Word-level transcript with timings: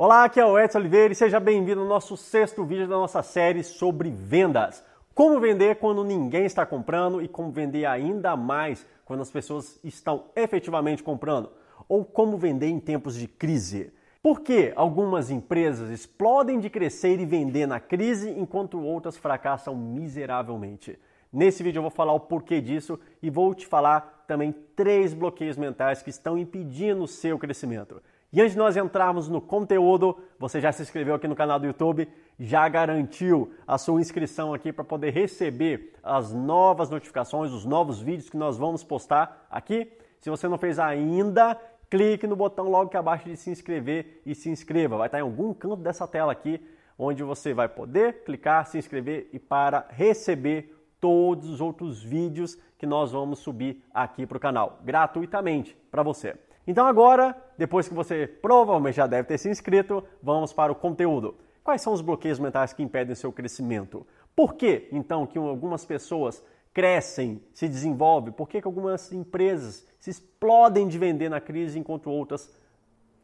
Olá, 0.00 0.22
aqui 0.22 0.38
é 0.38 0.46
o 0.46 0.56
Edson 0.56 0.78
Oliveira 0.78 1.12
e 1.12 1.16
seja 1.16 1.40
bem-vindo 1.40 1.80
ao 1.80 1.86
nosso 1.88 2.16
sexto 2.16 2.64
vídeo 2.64 2.86
da 2.86 2.94
nossa 2.94 3.20
série 3.20 3.64
sobre 3.64 4.12
vendas. 4.12 4.80
Como 5.12 5.40
vender 5.40 5.74
quando 5.80 6.04
ninguém 6.04 6.44
está 6.44 6.64
comprando 6.64 7.20
e 7.20 7.26
como 7.26 7.50
vender 7.50 7.84
ainda 7.84 8.36
mais 8.36 8.86
quando 9.04 9.22
as 9.22 9.30
pessoas 9.32 9.80
estão 9.82 10.26
efetivamente 10.36 11.02
comprando. 11.02 11.50
Ou 11.88 12.04
como 12.04 12.38
vender 12.38 12.68
em 12.68 12.78
tempos 12.78 13.16
de 13.16 13.26
crise. 13.26 13.92
Por 14.22 14.40
que 14.40 14.72
algumas 14.76 15.32
empresas 15.32 15.90
explodem 15.90 16.60
de 16.60 16.70
crescer 16.70 17.18
e 17.18 17.26
vender 17.26 17.66
na 17.66 17.80
crise 17.80 18.30
enquanto 18.30 18.80
outras 18.80 19.16
fracassam 19.16 19.74
miseravelmente? 19.74 20.96
Nesse 21.32 21.60
vídeo 21.64 21.78
eu 21.78 21.82
vou 21.82 21.90
falar 21.90 22.12
o 22.12 22.20
porquê 22.20 22.60
disso 22.60 23.00
e 23.20 23.28
vou 23.28 23.52
te 23.52 23.66
falar 23.66 24.24
também 24.28 24.54
três 24.76 25.12
bloqueios 25.12 25.56
mentais 25.56 26.02
que 26.02 26.10
estão 26.10 26.38
impedindo 26.38 27.02
o 27.02 27.08
seu 27.08 27.36
crescimento. 27.36 28.00
E 28.30 28.42
antes 28.42 28.52
de 28.52 28.58
nós 28.58 28.76
entrarmos 28.76 29.26
no 29.26 29.40
conteúdo, 29.40 30.18
você 30.38 30.60
já 30.60 30.70
se 30.70 30.82
inscreveu 30.82 31.14
aqui 31.14 31.26
no 31.26 31.34
canal 31.34 31.58
do 31.58 31.66
YouTube, 31.66 32.06
já 32.38 32.68
garantiu 32.68 33.50
a 33.66 33.78
sua 33.78 34.02
inscrição 34.02 34.52
aqui 34.52 34.70
para 34.70 34.84
poder 34.84 35.10
receber 35.14 35.94
as 36.02 36.34
novas 36.34 36.90
notificações, 36.90 37.52
os 37.52 37.64
novos 37.64 38.02
vídeos 38.02 38.28
que 38.28 38.36
nós 38.36 38.58
vamos 38.58 38.84
postar 38.84 39.46
aqui. 39.50 39.90
Se 40.20 40.28
você 40.28 40.46
não 40.46 40.58
fez 40.58 40.78
ainda, 40.78 41.58
clique 41.88 42.26
no 42.26 42.36
botão 42.36 42.68
logo 42.68 42.90
que 42.90 42.98
abaixo 42.98 43.24
de 43.24 43.36
se 43.36 43.50
inscrever 43.50 44.20
e 44.26 44.34
se 44.34 44.50
inscreva. 44.50 44.98
Vai 44.98 45.08
estar 45.08 45.18
em 45.20 45.22
algum 45.22 45.54
canto 45.54 45.76
dessa 45.76 46.06
tela 46.06 46.30
aqui, 46.30 46.60
onde 46.98 47.22
você 47.22 47.54
vai 47.54 47.68
poder 47.68 48.24
clicar, 48.24 48.66
se 48.66 48.76
inscrever 48.76 49.30
e 49.32 49.38
para 49.38 49.86
receber 49.88 50.76
todos 51.00 51.48
os 51.48 51.62
outros 51.62 52.02
vídeos 52.02 52.58
que 52.76 52.84
nós 52.84 53.12
vamos 53.12 53.38
subir 53.38 53.82
aqui 53.94 54.26
para 54.26 54.36
o 54.36 54.40
canal, 54.40 54.80
gratuitamente 54.84 55.74
para 55.90 56.02
você. 56.02 56.36
Então 56.68 56.86
agora, 56.86 57.34
depois 57.56 57.88
que 57.88 57.94
você 57.94 58.26
provavelmente 58.26 58.96
já 58.96 59.06
deve 59.06 59.26
ter 59.26 59.38
se 59.38 59.48
inscrito, 59.48 60.04
vamos 60.22 60.52
para 60.52 60.70
o 60.70 60.74
conteúdo. 60.74 61.34
Quais 61.64 61.80
são 61.80 61.94
os 61.94 62.02
bloqueios 62.02 62.38
mentais 62.38 62.74
que 62.74 62.82
impedem 62.82 63.14
seu 63.14 63.32
crescimento? 63.32 64.06
Por 64.36 64.52
que, 64.52 64.86
então, 64.92 65.26
que 65.26 65.38
algumas 65.38 65.86
pessoas 65.86 66.44
crescem, 66.74 67.42
se 67.54 67.66
desenvolvem? 67.66 68.34
Por 68.34 68.46
que, 68.46 68.60
que 68.60 68.66
algumas 68.66 69.10
empresas 69.14 69.88
se 69.98 70.10
explodem 70.10 70.86
de 70.86 70.98
vender 70.98 71.30
na 71.30 71.40
crise 71.40 71.78
enquanto 71.78 72.10
outras 72.10 72.54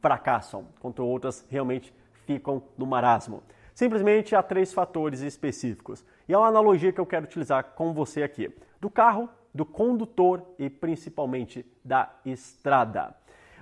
fracassam, 0.00 0.68
enquanto 0.78 1.04
outras 1.04 1.44
realmente 1.50 1.94
ficam 2.24 2.62
no 2.78 2.86
marasmo? 2.86 3.42
Simplesmente 3.74 4.34
há 4.34 4.42
três 4.42 4.72
fatores 4.72 5.20
específicos. 5.20 6.02
E 6.26 6.32
é 6.32 6.38
uma 6.38 6.48
analogia 6.48 6.94
que 6.94 7.00
eu 7.00 7.04
quero 7.04 7.26
utilizar 7.26 7.74
com 7.74 7.92
você 7.92 8.22
aqui: 8.22 8.50
do 8.80 8.88
carro, 8.88 9.28
do 9.52 9.66
condutor 9.66 10.42
e 10.58 10.70
principalmente 10.70 11.66
da 11.84 12.10
estrada. 12.24 13.14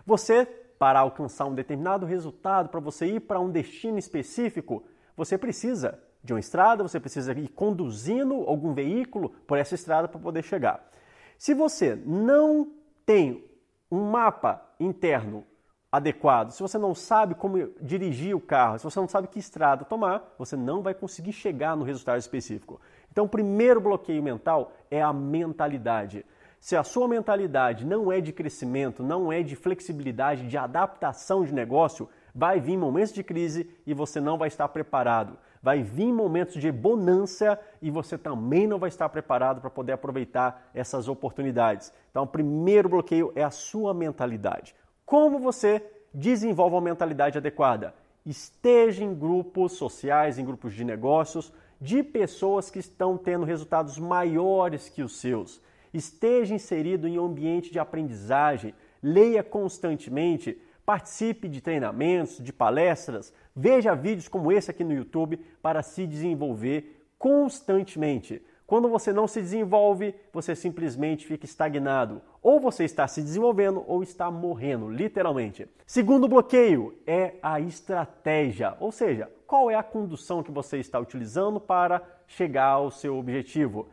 Você, 0.04 0.44
para 0.78 1.00
alcançar 1.00 1.46
um 1.46 1.54
determinado 1.54 2.06
resultado, 2.06 2.68
para 2.68 2.80
você 2.80 3.06
ir 3.06 3.20
para 3.20 3.40
um 3.40 3.50
destino 3.50 3.98
específico, 3.98 4.84
você 5.16 5.38
precisa 5.38 5.98
de 6.22 6.32
uma 6.32 6.40
estrada, 6.40 6.82
você 6.82 7.00
precisa 7.00 7.32
ir 7.32 7.48
conduzindo 7.48 8.34
algum 8.46 8.72
veículo 8.72 9.30
por 9.46 9.58
essa 9.58 9.74
estrada 9.74 10.08
para 10.08 10.20
poder 10.20 10.42
chegar. 10.42 10.88
Se 11.36 11.54
você 11.54 11.96
não 11.96 12.72
tem 13.04 13.44
um 13.90 14.10
mapa 14.10 14.62
interno 14.78 15.44
adequado, 15.90 16.50
se 16.50 16.62
você 16.62 16.78
não 16.78 16.94
sabe 16.94 17.34
como 17.34 17.68
dirigir 17.80 18.34
o 18.34 18.40
carro, 18.40 18.78
se 18.78 18.84
você 18.84 18.98
não 18.98 19.08
sabe 19.08 19.28
que 19.28 19.38
estrada 19.38 19.84
tomar, 19.84 20.34
você 20.38 20.56
não 20.56 20.82
vai 20.82 20.94
conseguir 20.94 21.32
chegar 21.32 21.76
no 21.76 21.84
resultado 21.84 22.18
específico. 22.18 22.80
Então, 23.10 23.26
o 23.26 23.28
primeiro 23.28 23.80
bloqueio 23.80 24.22
mental 24.22 24.72
é 24.90 25.02
a 25.02 25.12
mentalidade. 25.12 26.24
Se 26.62 26.76
a 26.76 26.84
sua 26.84 27.08
mentalidade 27.08 27.84
não 27.84 28.12
é 28.12 28.20
de 28.20 28.32
crescimento, 28.32 29.02
não 29.02 29.32
é 29.32 29.42
de 29.42 29.56
flexibilidade, 29.56 30.46
de 30.46 30.56
adaptação 30.56 31.44
de 31.44 31.52
negócio, 31.52 32.08
vai 32.32 32.60
vir 32.60 32.76
momentos 32.76 33.12
de 33.12 33.24
crise 33.24 33.68
e 33.84 33.92
você 33.92 34.20
não 34.20 34.38
vai 34.38 34.46
estar 34.46 34.68
preparado. 34.68 35.36
Vai 35.60 35.82
vir 35.82 36.12
momentos 36.12 36.54
de 36.54 36.70
bonança 36.70 37.58
e 37.82 37.90
você 37.90 38.16
também 38.16 38.68
não 38.68 38.78
vai 38.78 38.90
estar 38.90 39.08
preparado 39.08 39.60
para 39.60 39.70
poder 39.70 39.90
aproveitar 39.90 40.70
essas 40.72 41.08
oportunidades. 41.08 41.92
Então, 42.12 42.22
o 42.22 42.28
primeiro 42.28 42.88
bloqueio 42.88 43.32
é 43.34 43.42
a 43.42 43.50
sua 43.50 43.92
mentalidade. 43.92 44.72
Como 45.04 45.40
você 45.40 45.84
desenvolve 46.14 46.76
uma 46.76 46.80
mentalidade 46.80 47.38
adequada? 47.38 47.92
Esteja 48.24 49.02
em 49.02 49.12
grupos 49.12 49.72
sociais, 49.72 50.38
em 50.38 50.44
grupos 50.44 50.74
de 50.74 50.84
negócios, 50.84 51.52
de 51.80 52.04
pessoas 52.04 52.70
que 52.70 52.78
estão 52.78 53.18
tendo 53.18 53.44
resultados 53.44 53.98
maiores 53.98 54.88
que 54.88 55.02
os 55.02 55.18
seus. 55.18 55.60
Esteja 55.92 56.54
inserido 56.54 57.06
em 57.06 57.18
um 57.18 57.26
ambiente 57.26 57.70
de 57.70 57.78
aprendizagem, 57.78 58.74
leia 59.02 59.42
constantemente, 59.42 60.58
participe 60.84 61.48
de 61.48 61.60
treinamentos, 61.60 62.38
de 62.38 62.52
palestras, 62.52 63.32
veja 63.54 63.94
vídeos 63.94 64.28
como 64.28 64.50
esse 64.50 64.70
aqui 64.70 64.82
no 64.82 64.92
YouTube 64.92 65.38
para 65.60 65.82
se 65.82 66.06
desenvolver 66.06 67.06
constantemente. 67.18 68.42
Quando 68.66 68.88
você 68.88 69.12
não 69.12 69.28
se 69.28 69.40
desenvolve, 69.40 70.14
você 70.32 70.56
simplesmente 70.56 71.26
fica 71.26 71.44
estagnado. 71.44 72.22
Ou 72.42 72.58
você 72.58 72.84
está 72.84 73.06
se 73.06 73.20
desenvolvendo 73.20 73.84
ou 73.86 74.02
está 74.02 74.30
morrendo, 74.30 74.88
literalmente. 74.88 75.68
Segundo 75.86 76.26
bloqueio 76.26 76.98
é 77.06 77.34
a 77.42 77.60
estratégia, 77.60 78.74
ou 78.80 78.90
seja, 78.90 79.30
qual 79.46 79.70
é 79.70 79.74
a 79.74 79.82
condução 79.82 80.42
que 80.42 80.50
você 80.50 80.78
está 80.78 80.98
utilizando 80.98 81.60
para 81.60 82.02
chegar 82.26 82.68
ao 82.68 82.90
seu 82.90 83.18
objetivo? 83.18 83.90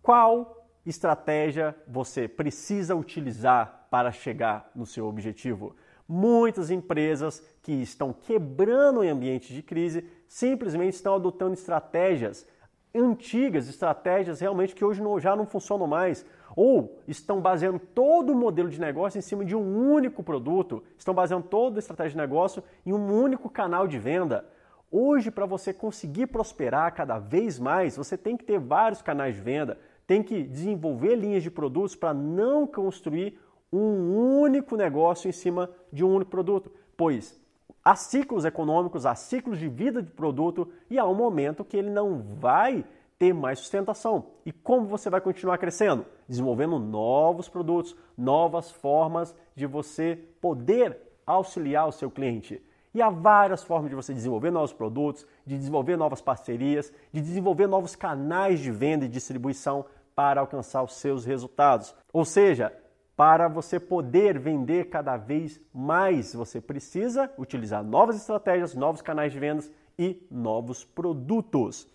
Qual 0.00 0.57
estratégia 0.90 1.74
você 1.86 2.26
precisa 2.26 2.94
utilizar 2.94 3.86
para 3.90 4.12
chegar 4.12 4.70
no 4.74 4.86
seu 4.86 5.06
objetivo? 5.06 5.76
Muitas 6.08 6.70
empresas 6.70 7.42
que 7.62 7.72
estão 7.72 8.12
quebrando 8.12 9.04
em 9.04 9.10
ambiente 9.10 9.52
de 9.52 9.62
crise 9.62 10.04
simplesmente 10.26 10.94
estão 10.94 11.14
adotando 11.14 11.54
estratégias 11.54 12.46
antigas, 12.94 13.68
estratégias 13.68 14.40
realmente 14.40 14.74
que 14.74 14.84
hoje 14.84 15.02
não, 15.02 15.20
já 15.20 15.36
não 15.36 15.46
funcionam 15.46 15.86
mais, 15.86 16.24
ou 16.56 16.98
estão 17.06 17.40
baseando 17.40 17.78
todo 17.78 18.32
o 18.32 18.34
modelo 18.34 18.68
de 18.68 18.80
negócio 18.80 19.18
em 19.18 19.22
cima 19.22 19.44
de 19.44 19.54
um 19.54 19.92
único 19.92 20.22
produto, 20.22 20.82
estão 20.96 21.14
baseando 21.14 21.46
toda 21.46 21.78
a 21.78 21.80
estratégia 21.80 22.12
de 22.12 22.16
negócio 22.16 22.62
em 22.84 22.92
um 22.92 23.12
único 23.12 23.48
canal 23.50 23.86
de 23.86 23.98
venda. 23.98 24.44
Hoje, 24.90 25.30
para 25.30 25.44
você 25.44 25.72
conseguir 25.72 26.28
prosperar 26.28 26.94
cada 26.94 27.18
vez 27.18 27.58
mais, 27.58 27.96
você 27.96 28.16
tem 28.16 28.36
que 28.36 28.44
ter 28.44 28.58
vários 28.58 29.02
canais 29.02 29.34
de 29.34 29.40
venda, 29.42 29.78
tem 30.08 30.24
que 30.24 30.42
desenvolver 30.42 31.14
linhas 31.14 31.44
de 31.44 31.52
produtos 31.52 31.94
para 31.94 32.12
não 32.12 32.66
construir 32.66 33.38
um 33.72 34.40
único 34.40 34.74
negócio 34.74 35.28
em 35.28 35.32
cima 35.32 35.70
de 35.92 36.04
um 36.04 36.12
único 36.12 36.32
produto, 36.32 36.72
pois 36.96 37.40
Há 37.88 37.96
ciclos 37.96 38.44
econômicos, 38.44 39.06
há 39.06 39.14
ciclos 39.14 39.58
de 39.58 39.66
vida 39.66 40.02
de 40.02 40.10
produto 40.10 40.68
e 40.90 40.98
há 40.98 41.06
um 41.06 41.14
momento 41.14 41.64
que 41.64 41.74
ele 41.74 41.88
não 41.88 42.22
vai 42.38 42.84
ter 43.18 43.32
mais 43.32 43.60
sustentação. 43.60 44.26
E 44.44 44.52
como 44.52 44.86
você 44.86 45.08
vai 45.08 45.22
continuar 45.22 45.56
crescendo? 45.56 46.04
Desenvolvendo 46.28 46.78
novos 46.78 47.48
produtos, 47.48 47.96
novas 48.14 48.70
formas 48.70 49.34
de 49.56 49.64
você 49.64 50.18
poder 50.38 50.98
auxiliar 51.26 51.88
o 51.88 51.92
seu 51.92 52.10
cliente. 52.10 52.62
E 52.92 53.00
há 53.00 53.08
várias 53.08 53.64
formas 53.64 53.88
de 53.88 53.96
você 53.96 54.12
desenvolver 54.12 54.50
novos 54.50 54.74
produtos, 54.74 55.26
de 55.46 55.56
desenvolver 55.56 55.96
novas 55.96 56.20
parcerias, 56.20 56.92
de 57.10 57.22
desenvolver 57.22 57.66
novos 57.66 57.96
canais 57.96 58.60
de 58.60 58.70
venda 58.70 59.06
e 59.06 59.08
distribuição 59.08 59.86
para 60.18 60.40
alcançar 60.40 60.82
os 60.82 60.94
seus 60.94 61.24
resultados. 61.24 61.94
Ou 62.12 62.24
seja, 62.24 62.76
para 63.16 63.46
você 63.46 63.78
poder 63.78 64.36
vender 64.36 64.86
cada 64.86 65.16
vez 65.16 65.60
mais, 65.72 66.34
você 66.34 66.60
precisa 66.60 67.32
utilizar 67.38 67.84
novas 67.84 68.16
estratégias, 68.16 68.74
novos 68.74 69.00
canais 69.00 69.32
de 69.32 69.38
vendas 69.38 69.70
e 69.96 70.26
novos 70.28 70.84
produtos. 70.84 71.86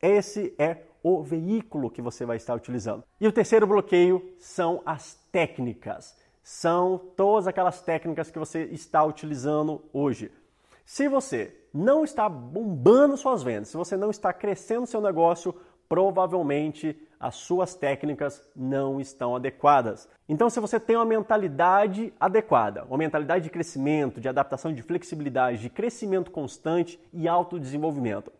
Esse 0.00 0.54
é 0.60 0.84
o 1.02 1.24
veículo 1.24 1.90
que 1.90 2.00
você 2.00 2.24
vai 2.24 2.36
estar 2.36 2.54
utilizando. 2.54 3.02
E 3.20 3.26
o 3.26 3.32
terceiro 3.32 3.66
bloqueio 3.66 4.32
são 4.38 4.80
as 4.86 5.14
técnicas. 5.32 6.16
São 6.40 7.00
todas 7.16 7.48
aquelas 7.48 7.82
técnicas 7.82 8.30
que 8.30 8.38
você 8.38 8.62
está 8.66 9.02
utilizando 9.02 9.82
hoje. 9.92 10.30
Se 10.86 11.08
você 11.08 11.52
não 11.74 12.04
está 12.04 12.28
bombando 12.28 13.16
suas 13.16 13.42
vendas, 13.42 13.70
se 13.70 13.76
você 13.76 13.96
não 13.96 14.10
está 14.10 14.32
crescendo 14.32 14.86
seu 14.86 15.00
negócio, 15.00 15.52
provavelmente 15.92 16.98
as 17.20 17.34
suas 17.34 17.74
técnicas 17.74 18.42
não 18.56 18.98
estão 18.98 19.36
adequadas. 19.36 20.08
Então, 20.26 20.48
se 20.48 20.58
você 20.58 20.80
tem 20.80 20.96
uma 20.96 21.04
mentalidade 21.04 22.14
adequada, 22.18 22.82
uma 22.84 22.96
mentalidade 22.96 23.44
de 23.44 23.50
crescimento, 23.50 24.18
de 24.18 24.26
adaptação, 24.26 24.72
de 24.72 24.80
flexibilidade, 24.80 25.58
de 25.58 25.68
crescimento 25.68 26.30
constante 26.30 26.98
e 27.12 27.28
autodesenvolvimento, 27.28 28.32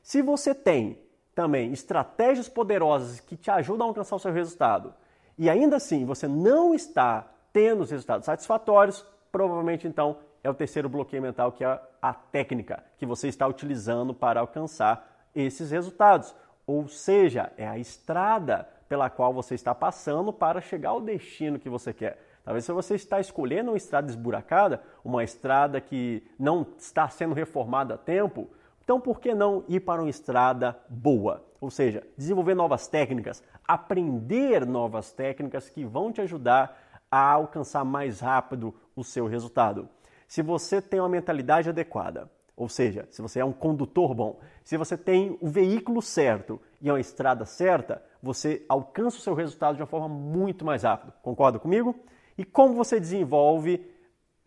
se 0.00 0.22
você 0.22 0.54
tem 0.54 1.00
também 1.34 1.72
estratégias 1.72 2.48
poderosas 2.48 3.18
que 3.18 3.36
te 3.36 3.50
ajudam 3.50 3.88
a 3.88 3.90
alcançar 3.90 4.14
o 4.14 4.20
seu 4.20 4.32
resultado 4.32 4.94
e 5.36 5.50
ainda 5.50 5.78
assim 5.78 6.04
você 6.04 6.28
não 6.28 6.72
está 6.72 7.28
tendo 7.52 7.80
os 7.80 7.90
resultados 7.90 8.24
satisfatórios, 8.24 9.04
provavelmente 9.32 9.88
então 9.88 10.18
é 10.44 10.48
o 10.48 10.54
terceiro 10.54 10.88
bloqueio 10.88 11.22
mental 11.22 11.50
que 11.50 11.64
é 11.64 11.80
a 12.00 12.14
técnica 12.14 12.84
que 12.98 13.04
você 13.04 13.26
está 13.26 13.48
utilizando 13.48 14.14
para 14.14 14.38
alcançar 14.38 15.26
esses 15.34 15.72
resultados 15.72 16.32
ou 16.70 16.86
seja, 16.86 17.52
é 17.56 17.66
a 17.66 17.76
estrada 17.76 18.68
pela 18.88 19.10
qual 19.10 19.34
você 19.34 19.56
está 19.56 19.74
passando 19.74 20.32
para 20.32 20.60
chegar 20.60 20.90
ao 20.90 21.00
destino 21.00 21.58
que 21.58 21.68
você 21.68 21.92
quer. 21.92 22.22
Talvez 22.44 22.64
se 22.64 22.72
você 22.72 22.94
está 22.94 23.18
escolhendo 23.18 23.72
uma 23.72 23.76
estrada 23.76 24.08
esburacada, 24.08 24.80
uma 25.04 25.24
estrada 25.24 25.80
que 25.80 26.22
não 26.38 26.64
está 26.78 27.08
sendo 27.08 27.34
reformada 27.34 27.94
a 27.94 27.98
tempo, 27.98 28.48
então 28.84 29.00
por 29.00 29.18
que 29.18 29.34
não 29.34 29.64
ir 29.68 29.80
para 29.80 30.00
uma 30.00 30.08
estrada 30.08 30.78
boa? 30.88 31.44
Ou 31.60 31.70
seja, 31.70 32.06
desenvolver 32.16 32.54
novas 32.54 32.86
técnicas, 32.86 33.42
aprender 33.66 34.64
novas 34.64 35.12
técnicas 35.12 35.68
que 35.68 35.84
vão 35.84 36.12
te 36.12 36.20
ajudar 36.20 37.00
a 37.10 37.32
alcançar 37.32 37.84
mais 37.84 38.20
rápido 38.20 38.72
o 38.94 39.02
seu 39.02 39.26
resultado. 39.26 39.88
Se 40.28 40.40
você 40.40 40.80
tem 40.80 41.00
uma 41.00 41.08
mentalidade 41.08 41.68
adequada, 41.68 42.30
ou 42.60 42.68
seja, 42.68 43.08
se 43.10 43.22
você 43.22 43.40
é 43.40 43.44
um 43.44 43.54
condutor 43.54 44.14
bom, 44.14 44.38
se 44.62 44.76
você 44.76 44.94
tem 44.94 45.38
o 45.40 45.48
veículo 45.48 46.02
certo 46.02 46.60
e 46.78 46.90
uma 46.90 47.00
estrada 47.00 47.46
certa, 47.46 48.02
você 48.22 48.66
alcança 48.68 49.16
o 49.16 49.20
seu 49.22 49.32
resultado 49.32 49.76
de 49.76 49.80
uma 49.80 49.86
forma 49.86 50.10
muito 50.10 50.62
mais 50.62 50.82
rápida. 50.82 51.14
Concorda 51.22 51.58
comigo? 51.58 51.98
E 52.36 52.44
como 52.44 52.74
você 52.74 53.00
desenvolve 53.00 53.90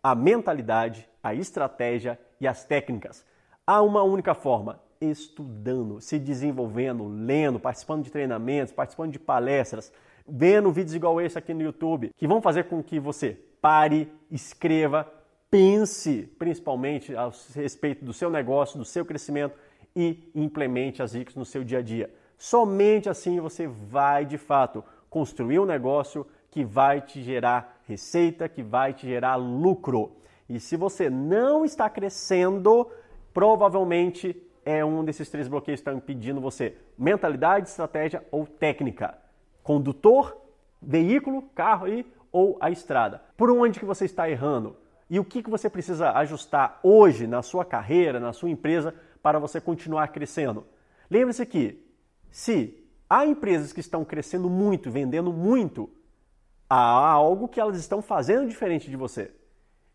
a 0.03 0.13
mentalidade, 0.13 1.09
a 1.23 1.33
estratégia 1.33 2.19
e 2.39 2.47
as 2.47 2.63
técnicas? 2.63 3.25
Há 3.65 3.81
uma 3.81 4.03
única 4.03 4.35
forma: 4.35 4.79
estudando, 5.01 5.99
se 5.99 6.19
desenvolvendo, 6.19 7.07
lendo, 7.07 7.59
participando 7.59 8.03
de 8.03 8.11
treinamentos, 8.11 8.71
participando 8.71 9.11
de 9.11 9.17
palestras, 9.17 9.91
vendo 10.27 10.71
vídeos 10.71 10.93
igual 10.93 11.19
esse 11.19 11.39
aqui 11.39 11.51
no 11.51 11.63
YouTube, 11.63 12.11
que 12.15 12.27
vão 12.27 12.43
fazer 12.43 12.65
com 12.65 12.83
que 12.83 12.99
você 12.99 13.31
pare, 13.59 14.07
escreva, 14.29 15.11
pense 15.53 16.23
principalmente 16.39 17.15
a 17.15 17.31
respeito 17.53 18.03
do 18.03 18.11
seu 18.11 18.27
negócio, 18.27 18.79
do 18.79 18.83
seu 18.83 19.05
crescimento 19.05 19.55
e 19.95 20.31
implemente 20.33 21.03
as 21.03 21.11
dicas 21.11 21.35
no 21.35 21.45
seu 21.45 21.63
dia 21.63 21.77
a 21.77 21.81
dia. 21.83 22.11
Somente 22.39 23.07
assim 23.07 23.39
você 23.39 23.67
vai 23.67 24.25
de 24.25 24.39
fato 24.39 24.83
construir 25.11 25.59
um 25.59 25.65
negócio 25.65 26.25
que 26.49 26.65
vai 26.65 27.01
te 27.01 27.21
gerar 27.21 27.79
receita, 27.87 28.49
que 28.49 28.63
vai 28.63 28.95
te 28.95 29.05
gerar 29.05 29.35
lucro. 29.35 30.13
E 30.49 30.59
se 30.59 30.75
você 30.75 31.07
não 31.07 31.63
está 31.63 31.87
crescendo, 31.87 32.89
provavelmente 33.31 34.35
é 34.65 34.83
um 34.83 35.05
desses 35.05 35.29
três 35.29 35.47
bloqueios 35.47 35.81
que 35.81 35.81
estão 35.81 35.99
impedindo 35.99 36.41
você: 36.41 36.75
mentalidade, 36.97 37.69
estratégia 37.69 38.25
ou 38.31 38.47
técnica. 38.47 39.19
Condutor, 39.61 40.35
veículo, 40.81 41.43
carro 41.53 41.85
aí, 41.85 42.11
ou 42.31 42.57
a 42.59 42.71
estrada. 42.71 43.21
Por 43.37 43.51
onde 43.51 43.79
que 43.79 43.85
você 43.85 44.05
está 44.05 44.27
errando? 44.27 44.81
E 45.13 45.19
o 45.19 45.23
que, 45.23 45.43
que 45.43 45.49
você 45.51 45.69
precisa 45.69 46.09
ajustar 46.13 46.79
hoje 46.81 47.27
na 47.27 47.43
sua 47.43 47.63
carreira, 47.63 48.19
na 48.19 48.33
sua 48.33 48.49
empresa, 48.49 48.95
para 49.21 49.37
você 49.37 49.61
continuar 49.61 50.07
crescendo. 50.07 50.65
Lembre-se 51.07 51.45
que 51.45 51.87
se 52.31 52.83
há 53.07 53.23
empresas 53.23 53.71
que 53.71 53.79
estão 53.79 54.03
crescendo 54.03 54.49
muito, 54.49 54.89
vendendo 54.89 55.31
muito, 55.31 55.87
há 56.67 57.11
algo 57.11 57.47
que 57.47 57.59
elas 57.59 57.77
estão 57.77 58.01
fazendo 58.01 58.49
diferente 58.49 58.89
de 58.89 58.97
você. 58.97 59.31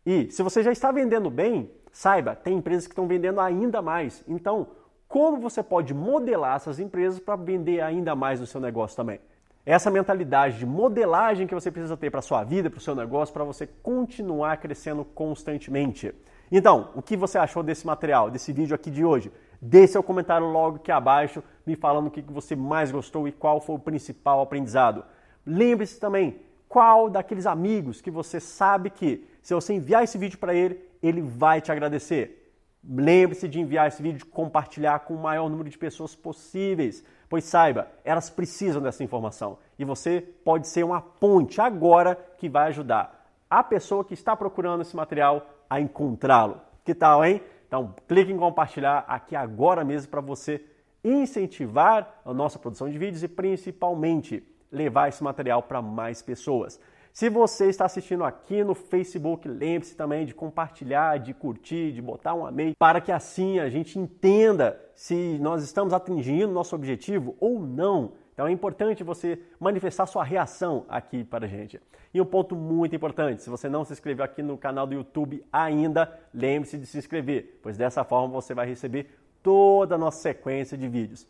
E 0.06 0.30
se 0.30 0.40
você 0.40 0.62
já 0.62 0.70
está 0.70 0.92
vendendo 0.92 1.28
bem, 1.30 1.68
saiba, 1.90 2.36
tem 2.36 2.58
empresas 2.58 2.86
que 2.86 2.92
estão 2.92 3.08
vendendo 3.08 3.40
ainda 3.40 3.82
mais. 3.82 4.22
Então, 4.28 4.68
como 5.08 5.40
você 5.40 5.64
pode 5.64 5.92
modelar 5.92 6.54
essas 6.54 6.78
empresas 6.78 7.18
para 7.18 7.34
vender 7.34 7.80
ainda 7.80 8.14
mais 8.14 8.38
no 8.38 8.46
seu 8.46 8.60
negócio 8.60 8.96
também? 8.96 9.18
Essa 9.64 9.90
mentalidade 9.90 10.58
de 10.58 10.66
modelagem 10.66 11.46
que 11.46 11.55
você 11.55 11.70
precisa 11.70 11.96
ter 11.96 12.10
para 12.10 12.22
sua 12.22 12.43
vida, 12.43 12.70
para 12.70 12.78
o 12.78 12.81
seu 12.81 12.94
negócio, 12.94 13.32
para 13.32 13.44
você 13.44 13.66
continuar 13.66 14.56
crescendo 14.56 15.05
constantemente. 15.05 16.14
Então, 16.50 16.90
o 16.94 17.02
que 17.02 17.16
você 17.16 17.37
achou 17.37 17.62
desse 17.62 17.87
material, 17.87 18.31
desse 18.31 18.52
vídeo 18.52 18.75
aqui 18.75 18.90
de 18.90 19.05
hoje? 19.05 19.31
Deixe 19.60 19.93
seu 19.93 20.02
comentário 20.02 20.46
logo 20.46 20.76
aqui 20.76 20.90
abaixo, 20.90 21.43
me 21.66 21.76
falando 21.76 22.06
o 22.06 22.10
que 22.10 22.22
você 22.22 22.56
mais 22.56 22.90
gostou 22.90 23.28
e 23.28 23.32
qual 23.32 23.60
foi 23.60 23.76
o 23.76 23.78
principal 23.78 24.40
aprendizado. 24.40 25.05
Lembre-se 25.44 26.00
também, 26.00 26.40
qual 26.69 27.11
daqueles 27.11 27.46
amigos 27.46 28.00
que 28.00 28.11
você 28.11 28.40
sabe 28.40 28.88
que, 28.90 29.26
se 29.43 29.54
você 29.54 29.75
enviar 29.75 30.04
esse 30.04 30.16
vídeo 30.16 30.38
para 30.38 30.54
ele, 30.54 30.81
ele 31.02 31.20
vai 31.20 31.61
te 31.61 31.72
agradecer. 31.72 32.47
Lembre-se 32.82 33.48
de 33.48 33.60
enviar 33.60 33.88
esse 33.88 34.02
vídeo, 34.02 34.25
compartilhar 34.26 35.00
com 35.00 35.14
o 35.14 35.22
maior 35.22 35.48
número 35.48 35.69
de 35.69 35.76
pessoas 35.76 36.14
possíveis, 36.14 37.04
pois 37.28 37.44
saiba, 37.44 37.88
elas 38.04 38.30
precisam 38.30 38.80
dessa 38.80 39.02
informação 39.02 39.58
e 39.78 39.84
você 39.84 40.20
pode 40.44 40.69
ser 40.69 40.84
uma 40.84 41.00
ponte 41.00 41.60
agora 41.60 42.16
que 42.38 42.48
vai 42.48 42.69
ajudar 42.69 43.19
a 43.50 43.62
pessoa 43.62 44.04
que 44.04 44.14
está 44.14 44.36
procurando 44.36 44.82
esse 44.82 44.94
material 44.94 45.46
a 45.69 45.80
encontrá-lo. 45.80 46.60
Que 46.84 46.94
tal, 46.94 47.25
hein? 47.25 47.42
Então, 47.66 47.94
clique 48.06 48.32
em 48.32 48.36
compartilhar 48.36 49.04
aqui 49.06 49.36
agora 49.36 49.84
mesmo 49.84 50.10
para 50.10 50.20
você 50.20 50.64
incentivar 51.04 52.20
a 52.25 52.32
nossa 52.32 52.58
produção 52.58 52.90
de 52.90 52.98
vídeos 52.98 53.22
e 53.22 53.28
principalmente 53.28 54.42
levar 54.70 55.08
esse 55.08 55.22
material 55.22 55.62
para 55.62 55.80
mais 55.80 56.22
pessoas. 56.22 56.80
Se 57.18 57.28
você 57.28 57.68
está 57.68 57.84
assistindo 57.84 58.22
aqui 58.22 58.62
no 58.62 58.76
Facebook, 58.76 59.48
lembre-se 59.48 59.96
também 59.96 60.24
de 60.24 60.32
compartilhar, 60.32 61.18
de 61.18 61.34
curtir, 61.34 61.90
de 61.90 62.00
botar 62.00 62.32
um 62.32 62.46
amei, 62.46 62.76
para 62.78 63.00
que 63.00 63.10
assim 63.10 63.58
a 63.58 63.68
gente 63.68 63.98
entenda 63.98 64.80
se 64.94 65.36
nós 65.40 65.64
estamos 65.64 65.92
atingindo 65.92 66.52
nosso 66.52 66.76
objetivo 66.76 67.34
ou 67.40 67.58
não. 67.58 68.12
Então 68.32 68.46
é 68.46 68.52
importante 68.52 69.02
você 69.02 69.36
manifestar 69.58 70.06
sua 70.06 70.22
reação 70.22 70.86
aqui 70.88 71.24
para 71.24 71.46
a 71.46 71.48
gente. 71.48 71.80
E 72.14 72.20
um 72.20 72.24
ponto 72.24 72.54
muito 72.54 72.94
importante, 72.94 73.42
se 73.42 73.50
você 73.50 73.68
não 73.68 73.84
se 73.84 73.92
inscreveu 73.92 74.24
aqui 74.24 74.40
no 74.40 74.56
canal 74.56 74.86
do 74.86 74.94
YouTube 74.94 75.44
ainda, 75.52 76.16
lembre-se 76.32 76.78
de 76.78 76.86
se 76.86 76.98
inscrever, 76.98 77.58
pois 77.60 77.76
dessa 77.76 78.04
forma 78.04 78.28
você 78.28 78.54
vai 78.54 78.68
receber 78.68 79.10
toda 79.42 79.96
a 79.96 79.98
nossa 79.98 80.20
sequência 80.20 80.78
de 80.78 80.86
vídeos. 80.86 81.26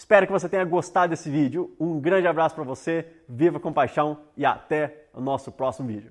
Espero 0.00 0.26
que 0.26 0.32
você 0.32 0.48
tenha 0.48 0.64
gostado 0.64 1.10
desse 1.10 1.28
vídeo. 1.28 1.76
Um 1.78 2.00
grande 2.00 2.26
abraço 2.26 2.54
para 2.54 2.64
você, 2.64 3.06
viva 3.28 3.60
com 3.60 3.70
paixão 3.70 4.22
e 4.34 4.46
até 4.46 5.04
o 5.12 5.20
nosso 5.20 5.52
próximo 5.52 5.88
vídeo. 5.88 6.10